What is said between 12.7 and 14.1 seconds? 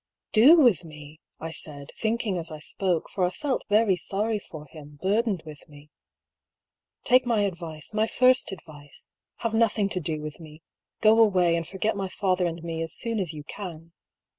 as soon as you can."